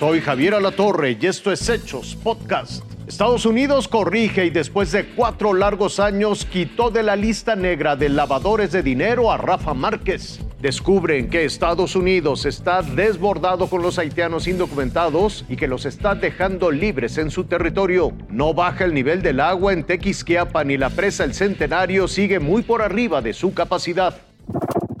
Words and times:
Soy 0.00 0.22
Javier 0.22 0.54
Alatorre 0.54 1.18
y 1.20 1.26
esto 1.26 1.52
es 1.52 1.68
Hechos 1.68 2.16
Podcast. 2.16 2.82
Estados 3.06 3.44
Unidos 3.44 3.86
corrige 3.86 4.46
y 4.46 4.48
después 4.48 4.92
de 4.92 5.04
cuatro 5.04 5.52
largos 5.52 6.00
años 6.00 6.46
quitó 6.46 6.90
de 6.90 7.02
la 7.02 7.16
lista 7.16 7.54
negra 7.54 7.96
de 7.96 8.08
lavadores 8.08 8.72
de 8.72 8.82
dinero 8.82 9.30
a 9.30 9.36
Rafa 9.36 9.74
Márquez. 9.74 10.40
Descubren 10.58 11.28
que 11.28 11.44
Estados 11.44 11.96
Unidos 11.96 12.46
está 12.46 12.80
desbordado 12.80 13.66
con 13.66 13.82
los 13.82 13.98
haitianos 13.98 14.48
indocumentados 14.48 15.44
y 15.50 15.56
que 15.56 15.68
los 15.68 15.84
está 15.84 16.14
dejando 16.14 16.70
libres 16.70 17.18
en 17.18 17.30
su 17.30 17.44
territorio. 17.44 18.14
No 18.30 18.54
baja 18.54 18.86
el 18.86 18.94
nivel 18.94 19.20
del 19.20 19.38
agua 19.38 19.74
en 19.74 19.84
Tequisquiapan 19.84 20.70
y 20.70 20.78
la 20.78 20.88
presa 20.88 21.24
El 21.24 21.34
Centenario 21.34 22.08
sigue 22.08 22.40
muy 22.40 22.62
por 22.62 22.80
arriba 22.80 23.20
de 23.20 23.34
su 23.34 23.52
capacidad. 23.52 24.16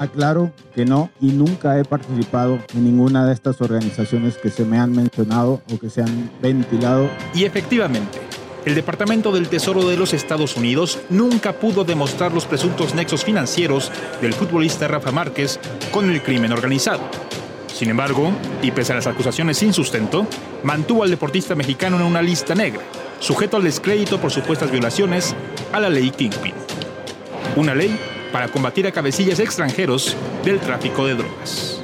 Aclaro 0.00 0.50
que 0.74 0.86
no 0.86 1.10
y 1.20 1.26
nunca 1.26 1.78
he 1.78 1.84
participado 1.84 2.58
en 2.74 2.84
ninguna 2.84 3.26
de 3.26 3.34
estas 3.34 3.60
organizaciones 3.60 4.38
que 4.38 4.50
se 4.50 4.64
me 4.64 4.78
han 4.78 4.92
mencionado 4.92 5.60
o 5.72 5.78
que 5.78 5.90
se 5.90 6.00
han 6.00 6.30
ventilado. 6.40 7.10
Y 7.34 7.44
efectivamente, 7.44 8.18
el 8.64 8.74
Departamento 8.74 9.30
del 9.30 9.48
Tesoro 9.48 9.86
de 9.86 9.98
los 9.98 10.14
Estados 10.14 10.56
Unidos 10.56 10.98
nunca 11.10 11.52
pudo 11.52 11.84
demostrar 11.84 12.32
los 12.32 12.46
presuntos 12.46 12.94
nexos 12.94 13.24
financieros 13.24 13.92
del 14.22 14.32
futbolista 14.32 14.88
Rafa 14.88 15.12
Márquez 15.12 15.60
con 15.92 16.10
el 16.10 16.22
crimen 16.22 16.52
organizado. 16.52 17.02
Sin 17.66 17.90
embargo, 17.90 18.32
y 18.62 18.70
pese 18.70 18.92
a 18.92 18.96
las 18.96 19.06
acusaciones 19.06 19.58
sin 19.58 19.74
sustento, 19.74 20.26
mantuvo 20.62 21.02
al 21.02 21.10
deportista 21.10 21.54
mexicano 21.54 21.96
en 21.96 22.02
una 22.02 22.22
lista 22.22 22.54
negra, 22.54 22.80
sujeto 23.20 23.58
al 23.58 23.64
descrédito 23.64 24.18
por 24.18 24.30
supuestas 24.30 24.70
violaciones 24.70 25.34
a 25.72 25.80
la 25.80 25.90
ley 25.90 26.10
Kingpin. 26.10 26.54
Una 27.56 27.74
ley 27.74 27.98
para 28.32 28.48
combatir 28.48 28.86
a 28.86 28.92
cabecillas 28.92 29.40
extranjeros 29.40 30.16
del 30.44 30.60
tráfico 30.60 31.06
de 31.06 31.14
drogas. 31.14 31.82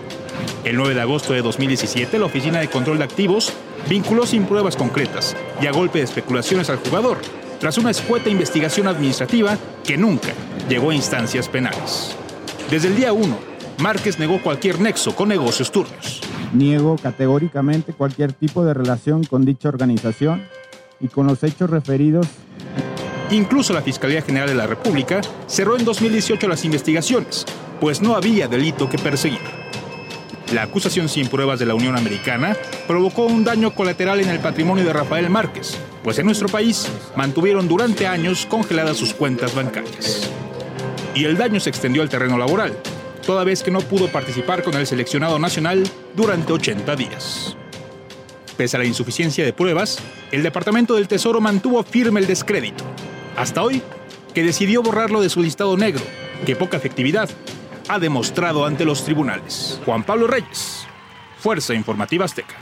El 0.65 0.77
9 0.77 0.95
de 0.95 1.01
agosto 1.01 1.33
de 1.33 1.43
2017, 1.43 2.19
la 2.19 2.27
Oficina 2.27 2.59
de 2.59 2.69
Control 2.69 2.99
de 2.99 3.05
Activos 3.05 3.53
vinculó 3.89 4.27
sin 4.27 4.45
pruebas 4.45 4.77
concretas 4.77 5.37
y 5.61 5.67
a 5.67 5.73
golpe 5.73 5.99
de 5.99 6.05
especulaciones 6.05 6.71
al 6.71 6.79
jugador, 6.79 7.19
tras 7.61 7.79
una 7.79 7.91
escueta 7.91 8.29
investigación 8.29 8.89
administrativa 8.89 9.57
que 9.85 9.97
nunca 9.97 10.33
llegó 10.69 10.91
a 10.91 10.95
instancias 10.95 11.49
penales. 11.49 12.17
Desde 12.71 12.89
el 12.89 12.97
día 12.97 13.13
1, 13.13 13.39
Márquez 13.79 14.19
negó 14.19 14.43
cualquier 14.43 14.81
nexo 14.81 15.15
con 15.15 15.29
negocios 15.29 15.71
turbios. 15.71 16.21
Niego 16.53 16.97
categóricamente 16.97 17.93
cualquier 17.93 18.33
tipo 18.33 18.65
de 18.65 18.75
relación 18.75 19.25
con 19.25 19.45
dicha 19.45 19.69
organización 19.69 20.43
y 21.01 21.09
con 21.09 21.27
los 21.27 21.43
hechos 21.43 21.71
referidos 21.71 22.27
Incluso 23.31 23.73
la 23.73 23.83
Fiscalía 23.83 24.23
General 24.23 24.49
de 24.49 24.55
la 24.55 24.69
República 24.69 25.21
cerró 25.49 25.77
en 25.77 25.85
2018 25.85 26.47
las 26.47 26.65
investigaciones, 26.65 27.45
pues 27.81 28.01
no 28.01 28.15
había 28.15 28.47
delito 28.47 28.89
que 28.89 28.99
perseguir. 28.99 29.41
La 30.53 30.63
acusación 30.63 31.09
sin 31.09 31.27
pruebas 31.27 31.59
de 31.59 31.67
la 31.67 31.75
Unión 31.75 31.97
Americana 31.97 32.57
provocó 32.87 33.27
un 33.27 33.43
daño 33.43 33.75
colateral 33.75 34.21
en 34.21 34.29
el 34.29 34.39
patrimonio 34.39 34.85
de 34.85 34.93
Rafael 34.93 35.29
Márquez, 35.29 35.77
pues 36.05 36.21
en 36.21 36.27
nuestro 36.27 36.49
país 36.49 36.87
mantuvieron 37.17 37.67
durante 37.67 38.07
años 38.07 38.47
congeladas 38.47 38.97
sus 38.97 39.13
cuentas 39.13 39.57
bancarias. 39.57 40.31
Y 41.17 41.25
el 41.25 41.37
daño 41.37 41.59
se 41.59 41.71
extendió 41.71 42.03
al 42.03 42.09
terreno 42.09 42.39
laboral, 42.39 42.79
toda 43.27 43.43
vez 43.43 43.65
que 43.65 43.73
no 43.73 43.81
pudo 43.81 44.07
participar 44.07 44.63
con 44.63 44.75
el 44.75 44.87
seleccionado 44.87 45.41
nacional 45.41 45.83
durante 46.15 46.53
80 46.53 46.95
días. 46.95 47.57
Pese 48.57 48.77
a 48.77 48.81
la 48.81 48.87
insuficiencia 48.87 49.45
de 49.45 49.53
pruebas, 49.53 49.99
el 50.31 50.45
Departamento 50.45 50.95
del 50.95 51.09
Tesoro 51.09 51.41
mantuvo 51.41 51.83
firme 51.83 52.21
el 52.21 52.29
descrédito 52.29 52.85
hasta 53.37 53.63
hoy, 53.63 53.83
que 54.35 54.43
decidió 54.43 54.83
borrarlo 54.83 55.21
de 55.21 55.29
su 55.29 55.43
listado 55.43 55.77
negro, 55.77 56.03
que 56.45 56.57
poca 56.57 56.77
efectividad 56.77 57.29
ha 57.89 57.99
demostrado 57.99 58.67
ante 58.67 58.85
los 58.85 59.05
tribunales. 59.05 59.81
Juan 59.85 60.05
Pablo 60.05 60.27
Reyes, 60.27 60.87
Fuerza 61.39 61.75
Informativa 61.75 62.25
Azteca. 62.25 62.61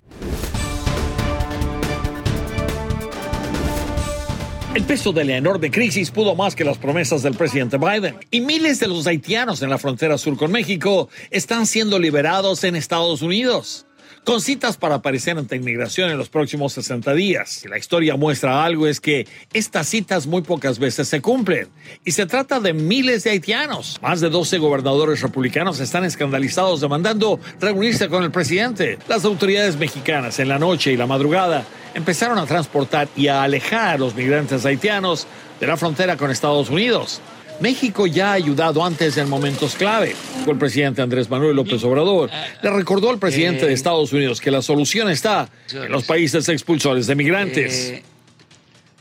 El 4.75 4.83
peso 4.83 5.13
de 5.13 5.25
la 5.25 5.37
enorme 5.37 5.71
crisis 5.71 6.11
pudo 6.11 6.35
más 6.35 6.57
que 6.57 6.65
las 6.65 6.79
promesas 6.79 7.23
del 7.23 7.35
presidente 7.35 7.79
Biden 7.79 8.17
y 8.33 8.41
miles 8.41 8.81
de 8.81 8.89
los 8.89 9.07
haitianos 9.07 9.63
en 9.63 9.71
la 9.71 9.79
frontera 9.79 10.19
sur 10.19 10.37
con 10.37 10.51
México 10.51 11.09
están 11.31 11.67
siendo 11.67 12.01
liberados 12.01 12.65
en 12.65 12.75
Estados 12.75 13.23
Unidos 13.23 13.87
con 14.25 14.41
citas 14.41 14.77
para 14.79 14.97
aparecer 14.97 15.37
ante 15.37 15.57
inmigración 15.57 16.11
en 16.11 16.17
los 16.17 16.31
próximos 16.31 16.73
60 16.73 17.13
días. 17.15 17.65
La 17.69 17.79
historia 17.79 18.17
muestra 18.17 18.65
algo 18.65 18.87
es 18.87 19.01
que 19.01 19.27
estas 19.53 19.87
citas 19.87 20.27
muy 20.27 20.43
pocas 20.43 20.79
veces 20.79 21.09
se 21.09 21.21
cumplen 21.21 21.69
y 22.05 22.13
se 22.13 22.25
trata 22.27 22.59
de 22.59 22.73
miles 22.73 23.25
de 23.25 23.31
haitianos. 23.31 23.99
Más 24.03 24.21
de 24.21 24.31
12 24.31 24.59
gobernadores 24.59 25.21
republicanos 25.21 25.79
están 25.81 26.05
escandalizados 26.05 26.81
demandando 26.81 27.39
reunirse 27.61 28.09
con 28.09 28.25
el 28.25 28.31
presidente. 28.31 28.99
Las 29.09 29.25
autoridades 29.25 29.77
mexicanas 29.77 30.39
en 30.39 30.49
la 30.49 30.59
noche 30.59 30.93
y 30.93 30.97
la 30.97 31.07
madrugada 31.07 31.65
empezaron 31.95 32.39
a 32.39 32.47
transportar 32.47 33.09
y 33.17 33.29
a 33.29 33.43
alejar 33.43 33.95
a 33.95 33.99
los 33.99 34.15
migrantes 34.15 34.65
haitianos 34.65 35.27
de 35.61 35.67
la 35.67 35.77
frontera 35.77 36.17
con 36.17 36.31
Estados 36.31 36.71
Unidos. 36.71 37.21
México 37.61 38.07
ya 38.07 38.31
ha 38.31 38.33
ayudado 38.35 38.85
antes 38.85 39.17
en 39.17 39.29
momentos 39.29 39.75
clave. 39.75 40.15
El 40.47 40.59
presidente 40.59 41.03
Andrés 41.03 41.31
Manuel 41.31 41.57
López 41.57 41.83
Obrador 41.85 42.31
le 42.63 42.71
recordó 42.71 43.11
al 43.11 43.19
presidente 43.19 43.67
de 43.67 43.73
Estados 43.73 44.13
Unidos 44.13 44.41
que 44.41 44.51
la 44.51 44.63
solución 44.63 45.11
está 45.11 45.49
en 45.73 45.91
los 45.91 46.05
países 46.05 46.49
expulsores 46.49 47.07
de 47.07 47.15
migrantes. 47.15 47.91
Eh, 47.91 48.03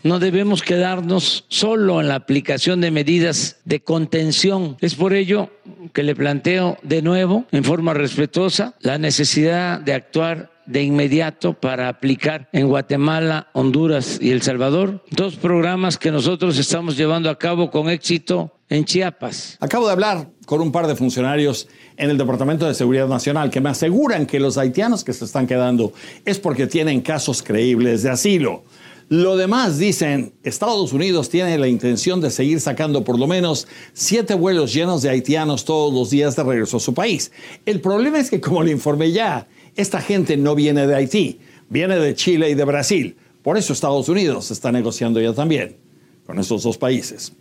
no 0.03 0.19
debemos 0.19 0.61
quedarnos 0.61 1.45
solo 1.47 2.01
en 2.01 2.09
la 2.09 2.15
aplicación 2.15 2.81
de 2.81 2.91
medidas 2.91 3.57
de 3.63 3.79
contención. 3.79 4.77
Es 4.81 4.95
por 4.95 5.13
ello 5.13 5.49
que 5.93 6.03
le 6.03 6.13
planteo 6.13 6.77
de 6.83 7.01
nuevo, 7.01 7.45
en 7.51 7.63
forma 7.63 7.93
respetuosa, 7.93 8.75
la 8.81 8.97
necesidad 8.97 9.79
de 9.79 9.93
actuar 9.93 10.52
de 10.65 10.83
inmediato 10.83 11.53
para 11.53 11.89
aplicar 11.89 12.49
en 12.53 12.67
Guatemala, 12.67 13.47
Honduras 13.53 14.19
y 14.21 14.31
El 14.31 14.41
Salvador. 14.41 15.03
Dos 15.11 15.35
programas 15.35 15.97
que 15.97 16.11
nosotros 16.11 16.57
estamos 16.57 16.97
llevando 16.97 17.29
a 17.29 17.37
cabo 17.37 17.69
con 17.69 17.89
éxito 17.89 18.51
en 18.69 18.85
Chiapas. 18.85 19.57
Acabo 19.59 19.85
de 19.87 19.93
hablar 19.93 20.29
con 20.45 20.61
un 20.61 20.71
par 20.71 20.87
de 20.87 20.95
funcionarios 20.95 21.67
en 21.97 22.09
el 22.09 22.17
Departamento 22.17 22.65
de 22.65 22.73
Seguridad 22.73 23.07
Nacional 23.07 23.49
que 23.49 23.61
me 23.61 23.69
aseguran 23.69 24.25
que 24.25 24.39
los 24.39 24.57
haitianos 24.57 25.03
que 25.03 25.13
se 25.13 25.25
están 25.25 25.47
quedando 25.47 25.93
es 26.25 26.39
porque 26.39 26.67
tienen 26.67 27.01
casos 27.01 27.43
creíbles 27.43 28.03
de 28.03 28.09
asilo. 28.09 28.63
Lo 29.09 29.35
demás, 29.35 29.77
dicen, 29.77 30.33
Estados 30.43 30.93
Unidos 30.93 31.29
tiene 31.29 31.57
la 31.57 31.67
intención 31.67 32.21
de 32.21 32.31
seguir 32.31 32.59
sacando 32.61 33.03
por 33.03 33.19
lo 33.19 33.27
menos 33.27 33.67
siete 33.93 34.33
vuelos 34.33 34.73
llenos 34.73 35.01
de 35.01 35.09
haitianos 35.09 35.65
todos 35.65 35.93
los 35.93 36.09
días 36.09 36.35
de 36.35 36.43
regreso 36.43 36.77
a 36.77 36.79
su 36.79 36.93
país. 36.93 37.31
El 37.65 37.81
problema 37.81 38.17
es 38.17 38.29
que, 38.29 38.41
como 38.41 38.63
le 38.63 38.71
informé 38.71 39.11
ya, 39.11 39.47
esta 39.75 40.01
gente 40.01 40.37
no 40.37 40.55
viene 40.55 40.87
de 40.87 40.95
Haití, 40.95 41.39
viene 41.69 41.97
de 41.97 42.15
Chile 42.15 42.49
y 42.49 42.55
de 42.55 42.65
Brasil. 42.65 43.17
Por 43.41 43.57
eso 43.57 43.73
Estados 43.73 44.07
Unidos 44.09 44.51
está 44.51 44.71
negociando 44.71 45.19
ya 45.19 45.33
también 45.33 45.77
con 46.25 46.39
estos 46.39 46.63
dos 46.63 46.77
países. 46.77 47.33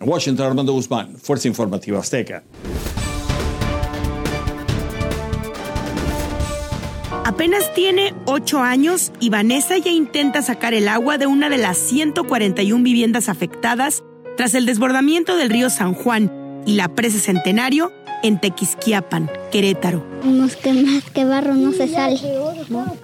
En 0.00 0.08
Washington, 0.08 0.46
Armando 0.46 0.72
Guzmán, 0.72 1.16
Fuerza 1.16 1.48
Informativa 1.48 1.98
Azteca. 1.98 2.42
Apenas 7.24 7.74
tiene 7.74 8.14
8 8.26 8.60
años 8.60 9.12
y 9.20 9.30
Vanessa 9.30 9.76
ya 9.78 9.90
intenta 9.90 10.42
sacar 10.42 10.74
el 10.74 10.88
agua 10.88 11.18
de 11.18 11.26
una 11.26 11.48
de 11.48 11.58
las 11.58 11.76
141 11.76 12.82
viviendas 12.82 13.28
afectadas 13.28 14.04
tras 14.36 14.54
el 14.54 14.64
desbordamiento 14.64 15.36
del 15.36 15.50
río 15.50 15.68
San 15.68 15.92
Juan 15.92 16.62
y 16.66 16.74
la 16.74 16.88
presa 16.88 17.18
Centenario 17.18 17.92
en 18.22 18.40
Tequisquiapan, 18.40 19.30
Querétaro. 19.50 20.15
Unos 20.26 20.56
que 20.56 20.72
más 20.72 21.04
que 21.10 21.24
barro 21.24 21.54
no 21.54 21.70
se 21.70 21.86
sale. 21.86 22.18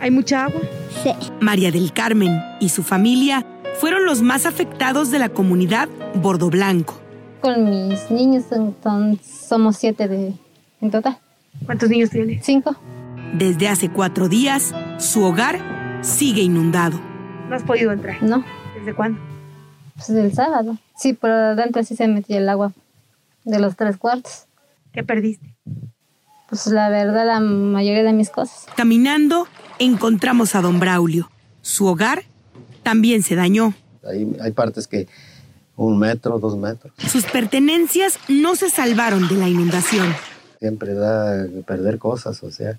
¿Hay 0.00 0.10
mucha 0.10 0.46
agua? 0.46 0.60
Sí. 1.04 1.10
María 1.40 1.70
del 1.70 1.92
Carmen 1.92 2.42
y 2.58 2.68
su 2.70 2.82
familia 2.82 3.46
fueron 3.78 4.04
los 4.04 4.22
más 4.22 4.44
afectados 4.44 5.12
de 5.12 5.20
la 5.20 5.28
comunidad 5.28 5.88
Bordo 6.16 6.50
Blanco. 6.50 7.00
Con 7.40 7.70
mis 7.70 8.10
niños 8.10 8.46
somos 9.22 9.76
siete 9.76 10.08
de, 10.08 10.34
en 10.80 10.90
total. 10.90 11.18
¿Cuántos 11.64 11.90
niños 11.90 12.10
tiene? 12.10 12.40
Cinco. 12.42 12.74
Desde 13.34 13.68
hace 13.68 13.88
cuatro 13.88 14.28
días, 14.28 14.74
su 14.98 15.22
hogar 15.22 15.60
sigue 16.02 16.42
inundado. 16.42 17.00
¿No 17.48 17.54
has 17.54 17.62
podido 17.62 17.92
entrar? 17.92 18.20
No. 18.20 18.44
¿Desde 18.76 18.94
cuándo? 18.94 19.20
Pues 19.94 20.10
el 20.10 20.34
sábado. 20.34 20.76
Sí, 20.96 21.12
pero 21.12 21.34
adentro 21.34 21.84
sí 21.84 21.94
se 21.94 22.08
metió 22.08 22.36
el 22.36 22.48
agua 22.48 22.72
de 23.44 23.60
los 23.60 23.76
tres 23.76 23.96
cuartos. 23.96 24.46
¿Qué 24.92 25.04
perdiste? 25.04 25.51
Pues 26.52 26.66
la 26.66 26.90
verdad, 26.90 27.24
la 27.24 27.40
mayoría 27.40 28.02
de 28.02 28.12
mis 28.12 28.28
cosas. 28.28 28.66
Caminando, 28.76 29.48
encontramos 29.78 30.54
a 30.54 30.60
don 30.60 30.80
Braulio. 30.80 31.30
Su 31.62 31.86
hogar 31.86 32.24
también 32.82 33.22
se 33.22 33.34
dañó. 33.36 33.72
Hay, 34.06 34.36
hay 34.38 34.52
partes 34.52 34.86
que 34.86 35.08
un 35.76 35.98
metro, 35.98 36.38
dos 36.38 36.58
metros. 36.58 36.92
Sus 36.98 37.24
pertenencias 37.24 38.18
no 38.28 38.54
se 38.54 38.68
salvaron 38.68 39.28
de 39.28 39.36
la 39.36 39.48
inundación. 39.48 40.14
Siempre 40.58 40.92
da 40.92 41.46
perder 41.66 41.96
cosas, 41.96 42.42
o 42.42 42.50
sea, 42.50 42.78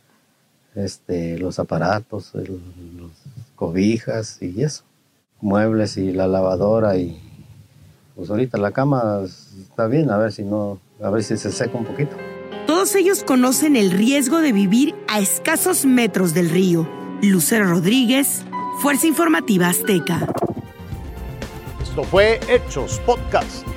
este, 0.75 1.39
los 1.39 1.57
aparatos, 1.57 2.29
los 2.35 2.59
cobijas 3.55 4.37
y 4.39 4.61
eso. 4.61 4.83
Muebles 5.41 5.97
y 5.97 6.11
la 6.11 6.27
lavadora 6.27 6.95
y 6.97 7.19
pues 8.13 8.29
ahorita 8.29 8.59
la 8.59 8.69
cama 8.69 9.21
está 9.63 9.87
bien, 9.87 10.11
a 10.11 10.17
ver 10.17 10.31
si 10.31 10.43
no 10.43 10.79
a 11.01 11.09
ver 11.09 11.23
si 11.23 11.37
se 11.37 11.51
seca 11.51 11.75
un 11.75 11.85
poquito. 11.85 12.15
Todos 12.67 12.95
ellos 12.95 13.25
conocen 13.25 13.75
el 13.75 13.91
riesgo 13.91 14.39
de 14.39 14.53
vivir 14.53 14.95
a 15.09 15.19
escasos 15.19 15.85
metros 15.85 16.33
del 16.33 16.49
río. 16.49 16.87
Lucero 17.21 17.65
Rodríguez, 17.65 18.45
Fuerza 18.81 19.05
Informativa 19.05 19.67
Azteca. 19.67 20.25
Esto 21.81 22.03
fue 22.05 22.39
Hechos 22.47 22.99
Podcast. 23.05 23.67